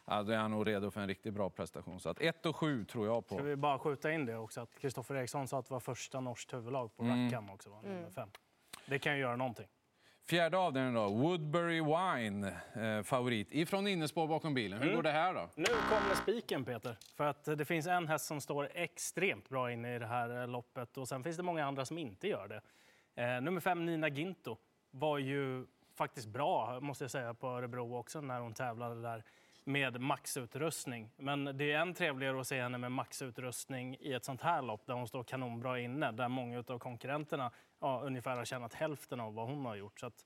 ja, 0.05 0.23
då 0.23 0.31
är 0.31 0.37
han 0.37 0.51
nog 0.51 0.67
redo 0.67 0.91
för 0.91 1.01
en 1.01 1.07
riktigt 1.07 1.33
bra 1.33 1.49
prestation. 1.49 1.99
Så 1.99 2.09
att 2.09 2.21
1 2.21 2.45
och 2.45 2.55
7 2.55 2.85
tror 2.85 3.07
jag 3.07 3.27
på. 3.27 3.35
Ska 3.35 3.43
vi 3.43 3.55
bara 3.55 3.79
skjuta 3.79 4.11
in 4.11 4.25
det 4.25 4.37
också 4.37 4.61
att 4.61 4.79
Kristoffer 4.79 5.15
Eriksson 5.15 5.47
sa 5.47 5.59
att 5.59 5.65
det 5.65 5.73
var 5.73 5.79
första 5.79 6.19
norskt 6.19 6.53
huvudlag 6.53 6.95
på 6.95 7.03
Rackham 7.03 7.49
också, 7.49 7.69
var 7.69 7.81
nummer 7.81 8.09
fem. 8.09 8.29
Det 8.85 8.99
kan 8.99 9.13
ju 9.13 9.19
göra 9.19 9.35
någonting. 9.35 9.67
Fjärde 10.23 10.57
avdelningen 10.57 10.93
då, 10.95 11.09
Woodbury 11.09 11.81
Wine, 11.81 12.47
eh, 12.73 13.03
favorit. 13.03 13.47
Ifrån 13.51 13.87
innespår 13.87 14.27
bakom 14.27 14.53
bilen. 14.53 14.81
Hur 14.81 14.95
går 14.95 15.03
det 15.03 15.11
här 15.11 15.33
då? 15.33 15.49
Nu 15.55 15.65
kommer 15.65 16.15
spiken, 16.15 16.65
Peter. 16.65 16.97
För 17.15 17.23
att 17.23 17.43
det 17.43 17.65
finns 17.65 17.87
en 17.87 18.07
häst 18.07 18.25
som 18.25 18.41
står 18.41 18.69
extremt 18.73 19.49
bra 19.49 19.71
inne 19.71 19.95
i 19.95 19.99
det 19.99 20.05
här 20.05 20.41
eh, 20.41 20.47
loppet 20.47 20.97
och 20.97 21.07
sen 21.07 21.23
finns 21.23 21.37
det 21.37 21.43
många 21.43 21.65
andra 21.65 21.85
som 21.85 21.97
inte 21.97 22.27
gör 22.27 22.47
det. 22.47 22.61
Eh, 23.23 23.41
nummer 23.41 23.61
fem, 23.61 23.85
Nina 23.85 24.07
Ginto, 24.07 24.57
var 24.91 25.17
ju 25.17 25.65
faktiskt 25.95 26.27
bra, 26.27 26.79
måste 26.79 27.03
jag 27.03 27.11
säga, 27.11 27.33
på 27.33 27.47
Örebro 27.47 27.95
också 27.95 28.21
när 28.21 28.39
hon 28.39 28.53
tävlade 28.53 29.01
där 29.01 29.23
med 29.63 30.01
maxutrustning. 30.01 31.09
Men 31.17 31.57
det 31.57 31.71
är 31.71 31.79
än 31.79 31.93
trevligare 31.93 32.41
att 32.41 32.47
se 32.47 32.61
henne 32.61 32.77
med 32.77 32.91
maxutrustning 32.91 33.97
i 33.99 34.13
ett 34.13 34.25
sånt 34.25 34.41
här 34.41 34.61
lopp 34.61 34.85
där 34.85 34.93
hon 34.93 35.07
står 35.07 35.23
kanonbra 35.23 35.79
inne, 35.79 36.11
där 36.11 36.27
många 36.27 36.63
av 36.67 36.79
konkurrenterna 36.79 37.51
ja, 37.79 38.01
ungefär 38.03 38.37
har 38.37 38.45
tjänat 38.45 38.73
hälften 38.73 39.19
av 39.19 39.33
vad 39.33 39.47
hon 39.47 39.65
har 39.65 39.75
gjort. 39.75 39.99
Så 39.99 40.05
att, 40.05 40.25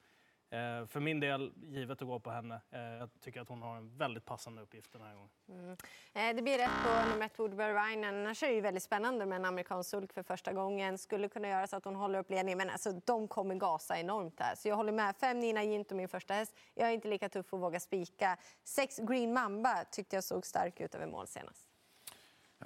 eh, 0.50 0.86
för 0.88 1.00
min 1.00 1.20
del, 1.20 1.54
givet 1.64 2.02
att 2.02 2.08
gå 2.08 2.20
på 2.20 2.32
henne. 2.32 2.62
Eh, 2.72 2.80
jag 2.82 3.10
tycker 3.22 3.42
att 3.42 3.50
hon 3.50 3.62
har 3.62 3.78
en 3.78 3.98
väldigt 3.98 4.26
passande 4.26 4.62
uppgift 4.62 4.92
den 4.92 5.02
här 5.02 5.14
gången. 5.14 5.30
Mm. 5.50 5.72
Eh, 6.14 6.36
Det 6.36 6.42
blir 6.42 6.58
rätt 6.58 6.70
på 6.86 7.10
nummer 7.10 7.26
ett, 7.26 7.40
Woodbury 7.40 7.74
Ryan. 7.74 8.04
Annars 8.04 8.44
är 8.44 8.48
det 8.48 8.54
ju 8.54 8.62
väldigt 8.62 8.84
spännande 8.84 9.26
med 9.26 9.36
en 9.36 9.46
amerikansk 9.46 9.90
sulk 9.90 10.14
för 10.14 10.24
första 10.24 10.54
gången. 10.54 10.98
Skulle 10.98 11.30
kunna 11.30 11.48
göra 11.48 11.68
så 11.68 11.76
att 11.76 11.86
hon 11.86 11.96
håller 11.96 12.20
upp 12.20 12.30
ledningen, 12.30 12.58
men 12.58 12.70
alltså, 12.70 12.92
de 13.06 13.28
kommer 13.28 13.56
gasa 13.56 14.00
enormt 14.00 14.40
här. 14.40 14.56
Så 14.56 14.68
jag 14.68 14.76
håller 14.76 14.92
med. 14.92 15.16
Fem 15.16 15.40
Nina 15.40 15.64
Ginto, 15.64 15.96
min 15.96 16.10
första 16.10 16.34
häst. 16.34 16.56
Jag 16.74 16.90
är 16.90 16.94
inte 16.94 17.08
lika 17.08 17.30
tuff 17.30 17.54
att 17.54 17.60
våga 17.60 17.80
spika. 17.80 18.38
Sex 18.64 18.98
Green 18.98 19.34
Mamba 19.34 19.84
tyckte 19.92 20.16
jag 20.16 20.24
såg 20.24 20.46
stark 20.46 20.80
ut 20.82 20.96
över 20.96 21.08
mål 21.08 21.28
senast. 21.28 21.65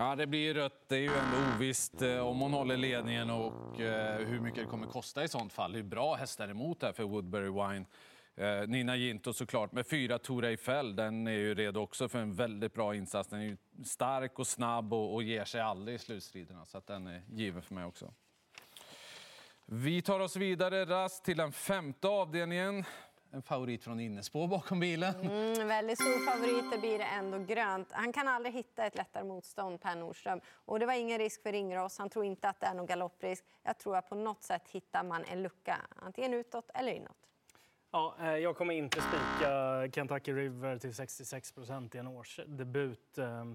Ja, 0.02 0.16
det 0.16 0.28
blir 0.28 0.54
rött. 0.54 0.84
Det 0.88 0.96
är 0.96 1.00
ju 1.00 1.14
ändå 1.14 1.56
ovisst 1.56 2.02
eh, 2.02 2.20
om 2.20 2.40
hon 2.40 2.54
håller 2.54 2.78
ledningen 2.78 3.30
och 3.30 3.82
eh, 3.82 4.28
hur 4.28 4.40
mycket 4.40 4.64
det 4.64 4.70
kommer 4.70 4.88
kosta 4.88 5.24
i 5.24 5.28
sånt 5.28 5.54
fall. 5.54 5.72
Det 5.72 5.80
är 5.80 5.84
bra 5.84 6.16
hästar 6.16 6.50
emot 6.50 6.84
här 6.84 6.94
för 6.94 7.04
Woodbury 7.04 7.50
Wine. 7.50 7.86
Eh, 8.36 8.68
Nina 8.68 8.96
Ginto 8.96 9.34
såklart 9.34 9.72
med 9.72 9.88
fyra 9.88 10.20
Tora 10.20 10.50
Eiffel. 10.50 10.96
Den 10.96 11.28
är 11.28 11.32
ju 11.32 11.56
redo 11.56 11.80
också 11.80 12.10
för 12.10 12.20
en 12.20 12.34
väldigt 12.34 12.74
bra 12.74 12.96
insats. 12.96 13.30
Den 13.30 13.40
är 13.40 13.44
ju 13.44 13.58
stark 13.86 14.40
och 14.40 14.48
snabb 14.48 14.94
och, 14.94 15.14
och 15.14 15.24
ger 15.24 15.46
sig 15.46 15.62
aldrig 15.62 15.96
i 15.96 16.00
slutstriderna. 16.00 16.66
Så 16.66 16.78
att 16.78 16.88
den 16.88 17.08
är 17.08 17.22
given 17.30 17.62
för 17.62 17.76
mig 17.76 17.86
också. 17.86 18.14
Vi 19.66 20.02
tar 20.02 20.20
oss 20.20 20.36
vidare 20.36 20.86
rast 20.86 21.26
till 21.26 21.38
den 21.38 21.52
femte 21.52 22.08
avdelningen. 22.08 22.84
En 23.32 23.42
favorit 23.42 23.84
från 23.84 24.00
innespår 24.00 24.48
bakom 24.48 24.80
bilen. 24.80 25.16
Mm, 25.16 25.68
väldigt 25.68 26.00
stor 26.02 26.26
favorit, 26.32 26.72
det 26.72 26.78
blir 26.78 26.98
det 26.98 27.04
ändå 27.04 27.38
grönt. 27.40 27.88
Han 27.92 28.14
kan 28.14 28.28
aldrig 28.28 28.54
hitta 28.56 28.86
ett 28.86 28.96
lättare 28.96 29.24
motstånd, 29.24 29.82
Per 29.82 29.96
Nordström. 29.96 30.42
Och 30.66 30.80
det 30.80 30.86
var 30.86 30.94
ingen 30.94 31.18
risk 31.18 31.44
för 31.44 31.52
Ringros. 31.52 31.98
Han 31.98 32.10
tror 32.10 32.26
inte 32.26 32.50
att 32.50 32.60
det 32.60 32.66
är 32.66 32.74
någon 32.74 32.86
galopprisk. 32.86 33.44
Jag 33.64 33.78
tror 33.78 33.96
att 33.98 34.10
på 34.10 34.16
något 34.16 34.44
sätt 34.44 34.70
hittar 34.70 35.04
man 35.04 35.24
en 35.24 35.44
lucka, 35.44 35.78
antingen 35.96 36.34
utåt 36.34 36.70
eller 36.74 36.92
inåt. 36.92 37.18
Ja, 37.92 38.16
eh, 38.20 38.28
jag 38.28 38.58
kommer 38.58 38.74
inte 38.74 39.02
spika 39.02 39.92
Kentucky 39.92 40.34
River 40.34 40.78
till 40.78 40.96
66 40.96 41.52
procent 41.52 41.96
i 41.96 41.98
en 41.98 42.08
årsdebut. 42.08 43.18
Eh, 43.18 43.46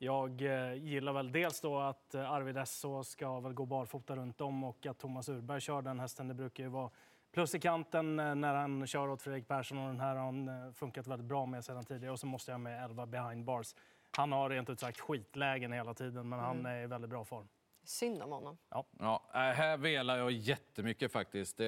Jag 0.00 0.42
eh, 0.42 0.74
gillar 0.74 1.12
väl 1.12 1.32
dels 1.32 1.60
då 1.60 1.78
att 1.78 2.14
Arvid 2.14 2.56
Esso 2.56 3.04
ska 3.04 3.40
väl 3.40 3.52
gå 3.52 3.66
barfota 3.66 4.16
runt 4.16 4.40
om 4.40 4.64
och 4.64 4.86
att 4.86 4.98
Thomas 4.98 5.28
Urberg 5.28 5.60
kör 5.60 5.82
den 5.82 6.00
hästen. 6.00 6.28
Det 6.28 6.34
brukar 6.34 6.64
ju 6.64 6.70
vara 6.70 6.90
plus 7.32 7.54
i 7.54 7.60
kanten 7.60 8.18
eh, 8.20 8.34
när 8.34 8.54
han 8.54 8.86
kör 8.86 9.08
åt 9.08 9.22
Fredrik 9.22 9.48
Persson 9.48 9.78
och 9.78 9.86
den 9.86 10.00
här 10.00 10.16
har 10.16 10.24
han 10.24 10.48
eh, 10.48 10.72
funkat 10.72 11.06
väldigt 11.06 11.28
bra 11.28 11.46
med 11.46 11.64
sedan 11.64 11.84
tidigare. 11.84 12.12
Och 12.12 12.20
så 12.20 12.26
måste 12.26 12.50
jag 12.50 12.60
med 12.60 12.84
11 12.84 13.06
behind 13.06 13.44
bars. 13.44 13.74
Han 14.16 14.32
har 14.32 14.50
rent 14.50 14.70
ut 14.70 14.80
sagt 14.80 15.00
skitlägen 15.00 15.72
hela 15.72 15.94
tiden 15.94 16.28
men 16.28 16.38
han 16.38 16.66
är 16.66 16.82
i 16.82 16.86
väldigt 16.86 17.10
bra 17.10 17.24
form. 17.24 17.48
Synd 17.88 18.22
om 18.22 18.32
honom. 18.32 18.58
Ja, 18.70 19.22
äh, 19.34 19.40
här 19.40 19.76
velar 19.76 20.18
jag 20.18 20.30
jättemycket 20.30 21.12
faktiskt. 21.12 21.60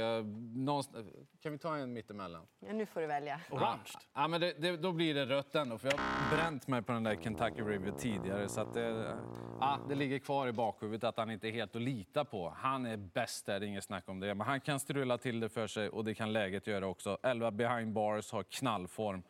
Någonstans... 0.54 1.06
Kan 1.42 1.52
vi 1.52 1.58
ta 1.58 1.76
en 1.76 1.92
mittemellan? 1.92 2.46
Ja, 2.58 2.72
nu 2.72 2.86
får 2.86 3.00
du 3.00 3.06
välja. 3.06 3.40
Orange. 3.50 3.90
Ja, 4.14 4.28
men 4.28 4.40
det, 4.40 4.52
det, 4.52 4.76
då 4.76 4.92
blir 4.92 5.14
det 5.14 5.26
rött 5.26 5.54
ändå, 5.54 5.78
för 5.78 5.88
jag 5.88 5.98
har 5.98 6.36
bränt 6.36 6.66
mig 6.66 6.82
på 6.82 6.92
den 6.92 7.02
där 7.02 7.16
Kentucky 7.22 7.62
River 7.62 7.92
tidigare. 7.98 8.48
Så 8.48 8.64
det, 8.64 9.16
ja, 9.60 9.78
det 9.88 9.94
ligger 9.94 10.18
kvar 10.18 10.48
i 10.48 10.52
bakhuvudet 10.52 11.04
att 11.04 11.16
han 11.16 11.30
inte 11.30 11.48
är 11.48 11.52
helt 11.52 11.76
att 11.76 11.82
lita 11.82 12.24
på. 12.24 12.54
Han 12.56 12.86
är 12.86 12.96
bäst 12.96 13.46
där, 13.46 13.60
det 13.60 13.66
är 13.66 13.68
inget 13.68 13.84
snack 13.84 14.08
om 14.08 14.20
det. 14.20 14.34
Men 14.34 14.46
han 14.46 14.60
kan 14.60 14.80
strula 14.80 15.18
till 15.18 15.40
det 15.40 15.48
för 15.48 15.66
sig 15.66 15.88
och 15.88 16.04
det 16.04 16.14
kan 16.14 16.32
läget 16.32 16.66
göra 16.66 16.86
också. 16.86 17.18
11 17.22 17.50
behind 17.50 17.92
bars 17.92 18.32
har 18.32 18.42
knallform. 18.42 19.22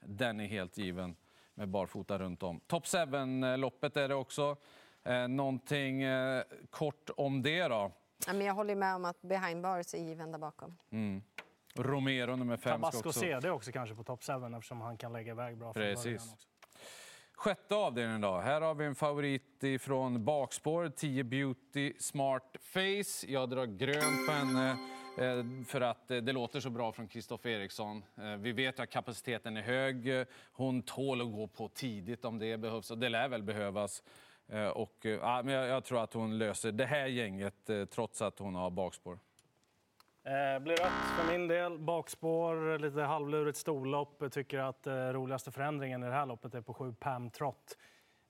Den 0.00 0.40
är 0.40 0.46
helt 0.46 0.78
given 0.78 1.16
med 1.54 1.68
barfota 1.68 2.18
runt 2.18 2.42
om. 2.42 2.60
Top 2.66 2.84
7-loppet 2.84 3.96
är 3.96 4.08
det 4.08 4.14
också. 4.14 4.56
Eh, 5.08 5.28
någonting 5.28 6.02
eh, 6.02 6.42
kort 6.70 7.10
om 7.16 7.42
det 7.42 7.68
då. 7.68 7.92
Ja, 8.26 8.32
men 8.32 8.46
jag 8.46 8.54
håller 8.54 8.74
med 8.74 8.94
om 8.94 9.04
att 9.04 9.22
behind 9.22 9.62
bars 9.62 9.94
är 9.94 9.98
given 9.98 10.32
där 10.32 10.38
bakom. 10.38 10.78
Romero 11.76 12.36
nummer 12.36 12.56
5 12.56 12.60
ska 12.60 12.72
Tabasco 12.72 13.08
också... 13.08 13.20
CD 13.20 13.50
också 13.50 13.72
kanske 13.72 13.94
på 13.94 14.04
top 14.04 14.24
7 14.24 14.32
eftersom 14.32 14.80
han 14.80 14.96
kan 14.96 15.12
lägga 15.12 15.32
iväg 15.32 15.58
bra 15.58 15.72
från 15.72 15.82
Precis. 15.82 16.04
början 16.04 16.28
också. 16.32 16.48
Sjätte 17.32 17.74
avdelningen 17.74 18.20
då. 18.20 18.38
Här 18.38 18.60
har 18.60 18.74
vi 18.74 18.84
en 18.84 18.94
favorit 18.94 19.64
från 19.80 20.24
bakspår. 20.24 20.88
10 20.88 21.24
Beauty 21.24 21.92
Smart 21.98 22.56
Face. 22.60 23.26
Jag 23.26 23.50
drar 23.50 23.66
grönt 23.66 24.26
på 24.26 24.32
henne. 24.32 24.70
Eh, 25.18 25.64
för 25.66 25.80
att 25.80 26.10
eh, 26.10 26.16
det 26.16 26.32
låter 26.32 26.60
så 26.60 26.70
bra 26.70 26.92
från 26.92 27.08
Kristoffer 27.08 27.50
Eriksson. 27.50 28.04
Vi 28.38 28.52
vet 28.52 28.80
att 28.80 28.90
kapaciteten 28.90 29.56
är 29.56 29.62
hög. 29.62 30.26
Hon 30.52 30.82
tål 30.82 31.20
att 31.20 31.32
gå 31.32 31.46
på 31.46 31.68
tidigt 31.68 32.24
om 32.24 32.38
det 32.38 32.56
behövs 32.56 32.90
och 32.90 32.98
det 32.98 33.08
lär 33.08 33.28
väl 33.28 33.42
behövas. 33.42 34.02
Eh, 34.48 34.68
och, 34.68 35.06
eh, 35.06 35.12
ja, 35.12 35.42
men 35.44 35.54
jag, 35.54 35.66
jag 35.66 35.84
tror 35.84 36.02
att 36.02 36.12
hon 36.12 36.38
löser 36.38 36.72
det 36.72 36.86
här 36.86 37.06
gänget 37.06 37.70
eh, 37.70 37.84
trots 37.84 38.22
att 38.22 38.38
hon 38.38 38.54
har 38.54 38.70
bakspår. 38.70 39.18
Eh, 40.24 40.58
blir 40.58 40.76
rött 40.76 41.18
för 41.18 41.32
min 41.32 41.48
del. 41.48 41.78
Bakspår, 41.78 42.78
lite 42.78 43.00
halvlurigt 43.00 43.58
storlopp. 43.58 44.16
Jag 44.20 44.32
tycker 44.32 44.58
att 44.58 44.86
eh, 44.86 44.94
roligaste 44.94 45.50
förändringen 45.50 46.02
i 46.02 46.06
det 46.06 46.12
här 46.12 46.26
loppet 46.26 46.54
är 46.54 46.60
på 46.60 46.74
7 46.74 46.94
Pam 46.94 47.30
Trott. 47.30 47.78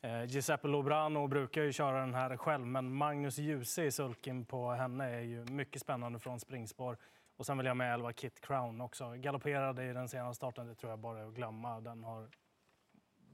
Eh, 0.01 0.25
Giuseppe 0.25 0.69
Lobrano 0.69 1.27
brukar 1.27 1.63
ju 1.63 1.73
köra 1.73 2.01
den 2.01 2.15
här 2.15 2.37
själv, 2.37 2.67
men 2.67 2.95
Magnus 2.95 3.39
Djuse 3.39 3.85
i 3.85 3.91
sulken 3.91 4.45
på 4.45 4.71
henne 4.71 5.05
är 5.05 5.21
ju 5.21 5.45
mycket 5.45 5.83
spännande 5.83 6.19
från 6.19 6.41
springspår. 6.41 6.97
Och 7.37 7.47
sen 7.47 7.59
vill 7.59 7.67
jag 7.67 7.77
med 7.77 7.95
11 7.95 8.13
Kit 8.13 8.41
Crown 8.41 8.81
också. 8.81 9.15
Galopperade 9.17 9.85
i 9.85 9.93
den 9.93 10.09
senaste 10.09 10.37
starten, 10.37 10.67
det 10.67 10.75
tror 10.75 10.91
jag 10.91 10.99
bara 10.99 11.21
är 11.21 11.27
att 11.27 11.35
glömma. 11.35 11.81
Den 11.81 12.05
har 12.05 12.29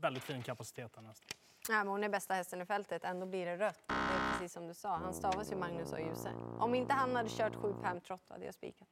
väldigt 0.01 0.23
fin 0.23 0.43
kapacitet 0.43 0.93
den 0.93 1.07
hästen. 1.07 1.29
Ja, 1.69 1.75
men 1.75 1.89
hon 1.89 2.05
är 2.05 2.09
bästa 2.09 2.35
hästen 2.35 2.61
i 2.61 2.67
fältet, 2.67 3.05
ändå 3.05 3.27
blir 3.27 3.47
det 3.47 3.57
rött. 3.57 3.83
Det 3.89 3.95
är 3.95 4.33
precis 4.33 4.53
som 4.53 4.67
du 4.67 4.75
sa, 4.75 4.97
han 4.97 5.15
stavas 5.15 5.53
ju 5.53 5.57
Magnus 5.57 5.93
och 5.93 6.01
Djuse. 6.01 6.33
Om 6.59 6.75
inte 6.75 6.95
han 6.95 7.17
hade 7.17 7.29
kört 7.29 7.55
7 7.55 7.75
Pam 7.83 8.01
Trott 8.01 8.29
hade 8.29 8.45
jag 8.45 8.55
spikat. 8.55 8.89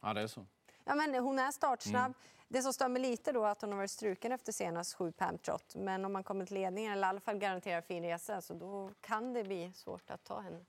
Ja, 0.00 0.14
det 0.14 0.20
är 0.20 0.26
så. 0.26 0.46
Ja, 0.84 0.94
men 0.94 1.14
hon 1.14 1.38
är 1.38 1.50
startsnabb. 1.50 2.04
Mm. 2.04 2.14
Det 2.48 2.62
som 2.62 2.72
stör 2.72 2.88
mig 2.88 3.02
lite 3.02 3.32
då 3.32 3.44
är 3.44 3.48
att 3.48 3.60
hon 3.60 3.70
har 3.70 3.76
varit 3.76 3.90
struken 3.90 4.32
efter 4.32 4.52
senast 4.52 4.94
sju 4.94 5.12
Pam 5.12 5.38
Trot. 5.38 5.74
Men 5.74 6.04
om 6.04 6.12
man 6.12 6.24
kommer 6.24 6.46
till 6.46 6.54
ledningen 6.54 6.92
eller 6.92 7.06
i 7.06 7.10
alla 7.10 7.20
fall 7.20 7.38
garanterar 7.38 7.80
fin 7.80 8.02
resa 8.02 8.40
så 8.40 8.54
då 8.54 8.90
kan 9.00 9.32
det 9.32 9.44
bli 9.44 9.72
svårt 9.72 10.10
att 10.10 10.24
ta 10.24 10.40
henne. 10.40 10.64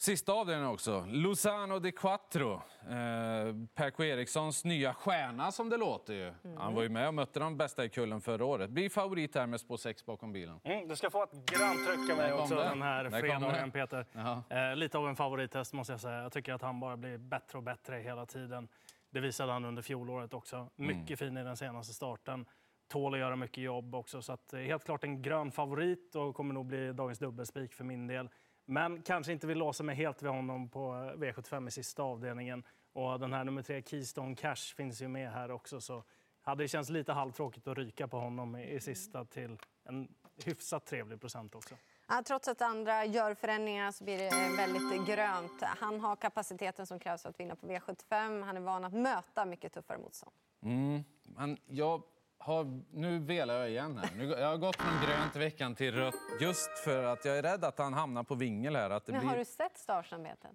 Sista 0.00 0.32
avdelningen 0.32 0.70
också. 0.70 1.04
Luzano 1.08 1.78
di 1.78 1.92
Quattro. 1.92 2.52
Eh, 2.52 3.54
Perko 3.74 4.04
Erikssons 4.04 4.64
nya 4.64 4.94
stjärna 4.94 5.52
som 5.52 5.68
det 5.68 5.76
låter 5.76 6.14
ju. 6.14 6.26
Mm. 6.44 6.56
Han 6.56 6.74
var 6.74 6.82
ju 6.82 6.88
med 6.88 7.08
och 7.08 7.14
mötte 7.14 7.40
de 7.40 7.56
bästa 7.56 7.84
i 7.84 7.88
kullen 7.88 8.20
förra 8.20 8.44
året. 8.44 8.70
Blir 8.70 8.88
favorit 8.88 9.34
här 9.34 9.46
med 9.46 9.60
spår 9.60 9.76
6 9.76 10.06
bakom 10.06 10.32
bilen. 10.32 10.60
Mm, 10.64 10.88
du 10.88 10.96
ska 10.96 11.10
få 11.10 11.22
ett 11.22 11.32
grönt 11.32 11.86
tryck 11.86 12.10
av 12.10 12.16
mig 12.16 12.32
också 12.32 12.54
det. 12.54 12.64
den 12.64 12.82
här 12.82 13.10
fredagen 13.10 13.70
Peter. 13.70 14.06
Eh, 14.50 14.76
lite 14.76 14.98
av 14.98 15.08
en 15.08 15.16
favorithäst 15.16 15.72
måste 15.72 15.92
jag 15.92 16.00
säga. 16.00 16.22
Jag 16.22 16.32
tycker 16.32 16.52
att 16.52 16.62
han 16.62 16.80
bara 16.80 16.96
blir 16.96 17.18
bättre 17.18 17.58
och 17.58 17.64
bättre 17.64 17.96
hela 17.96 18.26
tiden. 18.26 18.68
Det 19.10 19.20
visade 19.20 19.52
han 19.52 19.64
under 19.64 19.82
fjolåret 19.82 20.34
också. 20.34 20.56
Mm. 20.56 20.70
Mycket 20.76 21.20
mm. 21.20 21.30
fin 21.30 21.36
i 21.36 21.44
den 21.44 21.56
senaste 21.56 21.94
starten. 21.94 22.46
Tål 22.88 23.14
att 23.14 23.20
göra 23.20 23.36
mycket 23.36 23.64
jobb 23.64 23.94
också. 23.94 24.22
Så 24.22 24.32
att, 24.32 24.52
eh, 24.52 24.60
helt 24.60 24.84
klart 24.84 25.04
en 25.04 25.22
grön 25.22 25.52
favorit 25.52 26.14
och 26.14 26.34
kommer 26.34 26.54
nog 26.54 26.66
bli 26.66 26.92
dagens 26.92 27.18
dubbelspik 27.18 27.72
för 27.72 27.84
min 27.84 28.06
del. 28.06 28.28
Men 28.70 29.02
kanske 29.02 29.32
inte 29.32 29.46
vill 29.46 29.58
låsa 29.58 29.82
mig 29.82 29.94
helt 29.94 30.22
vid 30.22 30.30
honom 30.30 30.68
på 30.68 30.94
eh, 30.94 31.18
V75 31.18 31.68
i 31.68 31.70
sista 31.70 32.02
avdelningen. 32.02 32.64
Och 32.92 33.20
den 33.20 33.32
här 33.32 33.44
nummer 33.44 33.62
tre, 33.62 33.82
Keystone 33.82 34.36
Cash, 34.36 34.74
finns 34.76 35.02
ju 35.02 35.08
med 35.08 35.32
här 35.32 35.50
också. 35.50 35.80
Så 35.80 36.04
hade 36.42 36.64
det 36.64 36.68
känts 36.68 36.90
lite 36.90 37.12
halvtråkigt 37.12 37.66
att 37.66 37.78
ryka 37.78 38.08
på 38.08 38.18
honom 38.18 38.56
i 38.56 38.80
sista 38.80 39.24
till 39.24 39.58
en 39.84 40.08
hyfsat 40.44 40.86
trevlig 40.86 41.20
procent 41.20 41.54
också. 41.54 41.74
Ja, 42.08 42.22
trots 42.26 42.48
att 42.48 42.62
andra 42.62 43.04
gör 43.04 43.34
förändringar 43.34 43.92
så 43.92 44.04
blir 44.04 44.18
det 44.18 44.56
väldigt 44.56 45.06
grönt. 45.06 45.62
Han 45.62 46.00
har 46.00 46.16
kapaciteten 46.16 46.86
som 46.86 46.98
krävs 46.98 47.22
för 47.22 47.28
att 47.28 47.40
vinna 47.40 47.56
på 47.56 47.66
V75. 47.66 48.44
Han 48.44 48.56
är 48.56 48.60
van 48.60 48.84
att 48.84 48.92
möta 48.92 49.44
mycket 49.44 49.72
tuffare 49.72 49.98
motstånd. 49.98 50.32
Mm. 50.62 51.04
Men 51.22 51.58
jag 51.66 52.02
har, 52.40 52.82
nu 52.90 53.18
velar 53.18 53.54
jag 53.54 53.70
igen. 53.70 53.98
Här. 53.98 54.40
jag 54.40 54.48
har 54.48 54.56
gått 54.56 54.76
från 54.76 55.00
grönt 55.06 55.36
veckan 55.36 55.74
till 55.74 55.94
rött 55.94 56.14
just 56.40 56.78
för 56.78 57.04
att 57.04 57.24
jag 57.24 57.38
är 57.38 57.42
rädd 57.42 57.64
att 57.64 57.78
han 57.78 57.94
hamnar 57.94 58.22
på 58.22 58.34
vingel. 58.34 58.76
Här, 58.76 58.90
att 58.90 59.06
det 59.06 59.12
men 59.12 59.20
blir... 59.20 59.30
Har 59.30 59.38
du 59.38 59.44
sett 59.44 59.78
startsamveten? 59.78 60.50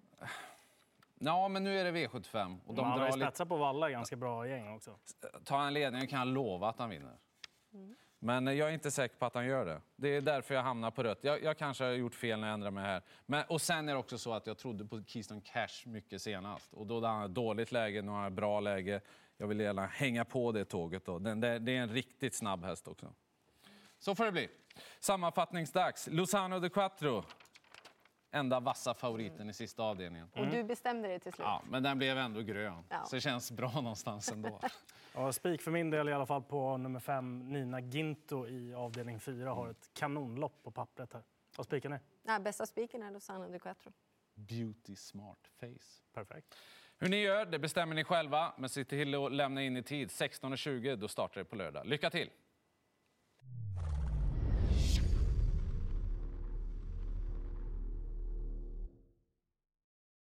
Ja, 1.20 1.48
men 1.48 1.64
nu 1.64 1.80
är 1.80 1.84
det 1.84 1.92
V75. 1.92 2.58
Och 2.66 2.76
de 2.76 2.86
han 2.86 3.00
har 3.00 3.18
ju 3.40 3.46
på 3.46 3.58
Valla 3.58 3.90
ganska 3.90 4.16
bra 4.16 4.48
gäng 4.48 4.76
också. 4.76 4.96
Tar 5.44 5.58
han 5.58 5.74
ledningen 5.74 6.08
kan 6.08 6.20
jag 6.20 6.28
lova 6.28 6.70
att 6.70 6.80
han 6.80 6.90
vinner. 6.90 7.18
Mm. 7.74 7.96
Men 8.20 8.58
jag 8.58 8.70
är 8.70 8.74
inte 8.74 8.92
säker 8.92 9.16
på 9.16 9.26
att 9.26 9.36
han 9.36 9.46
gör 9.46 9.66
det. 9.66 9.82
Det 9.96 10.08
är 10.08 10.22
därför 10.22 10.56
jag 10.56 10.64
hamnar 10.64 10.92
på 10.92 11.04
rött. 11.04 11.20
Jag, 11.22 11.44
jag 11.44 11.58
kanske 11.58 11.84
har 11.84 11.92
gjort 11.92 12.16
fel 12.16 12.40
när 12.40 12.48
jag 12.48 12.54
ändrar 12.54 12.72
mig 12.72 12.84
här. 12.84 13.02
Men, 13.26 13.44
och 13.50 13.62
sen 13.62 13.90
är 13.90 13.94
det 13.94 14.00
också 14.00 14.18
så 14.18 14.34
att 14.34 14.48
jag 14.48 14.58
trodde 14.58 14.86
på 14.86 15.04
Keystone 15.08 15.42
Cash 15.42 15.86
mycket 15.86 16.22
senast. 16.22 16.74
Och 16.74 16.88
då 16.88 16.96
hade 16.96 17.08
han 17.08 17.26
ett 17.26 17.34
dåligt 17.34 17.72
läge, 17.72 18.02
nu 18.02 18.12
har 18.12 18.18
han 18.18 18.28
ett 18.28 18.34
bra 18.34 18.60
läge. 18.60 19.02
Jag 19.38 19.48
vill 19.48 19.60
gärna 19.60 19.86
hänga 19.86 20.26
på 20.26 20.52
det 20.52 20.66
tåget. 20.66 21.06
Då. 21.06 21.20
Den, 21.20 21.40
det, 21.40 21.60
det 21.60 21.78
är 21.78 21.82
en 21.82 21.90
riktigt 21.90 22.34
snabb 22.34 22.64
häst 22.64 22.88
också. 22.88 23.14
Så 24.00 24.16
får 24.16 24.26
det 24.26 24.32
bli. 24.32 24.50
Sammanfattningsdags. 25.00 26.08
Luzano 26.08 26.60
de 26.60 26.70
Quattro. 26.70 27.24
Enda 28.32 28.60
vassa 28.60 28.94
favoriten 28.94 29.50
i 29.50 29.54
sista 29.54 29.84
avdelningen. 29.84 30.30
Mm. 30.34 30.48
Och 30.48 30.56
du 30.56 30.64
bestämde 30.64 31.08
dig 31.08 31.20
till 31.20 31.34
slut? 31.34 31.46
Ja, 31.46 31.64
men 31.70 31.84
den 31.84 31.98
blev 31.98 32.18
ändå 32.18 32.42
grön. 32.42 32.84
Ja. 32.90 33.06
Så 33.06 33.16
det 33.16 33.22
känns 33.22 33.52
bra 33.52 33.72
någonstans 33.72 34.32
ändå. 34.32 34.60
Ja, 35.18 35.34
spik 35.34 35.62
för 35.62 35.72
min 35.72 35.90
del 35.90 36.10
i 36.10 36.14
alla 36.14 36.26
fall 36.26 36.44
på 36.44 36.78
nummer 36.78 37.00
fem, 37.00 37.40
Nina 37.40 37.80
Ginto 37.80 38.48
i 38.48 38.74
avdelning 38.74 39.20
4 39.20 39.50
har 39.50 39.70
ett 39.70 39.90
kanonlopp 39.94 40.64
på 40.64 40.72
pappret 40.72 41.14
här. 41.14 41.24
Vad 41.58 41.66
spikar 41.66 41.90
ni? 41.90 41.98
Ja, 42.24 42.40
bästa 42.40 42.66
spiken 42.66 43.04
är 43.04 43.12
Lozano 43.12 43.52
de 43.52 43.60
Quattro. 43.60 43.92
Beauty 44.34 44.96
smart 44.96 45.48
face. 45.60 46.04
Perfekt. 46.14 46.56
Hur 47.00 47.10
ni 47.10 47.18
gör 47.18 47.46
det 47.46 47.60
bestämmer 47.60 47.96
ni 47.96 48.04
själva, 48.04 48.54
men 48.58 48.70
se 48.70 48.84
till 48.84 49.16
att 49.16 49.32
lämna 49.32 49.64
in 49.64 49.78
i 49.78 49.84
tid. 49.84 50.10
16.20 50.10 50.96
då 50.96 51.08
startar 51.08 51.42
det 51.42 51.46
på 51.46 51.56
lördag. 51.56 51.86
Lycka 51.86 52.10
till! 52.10 52.30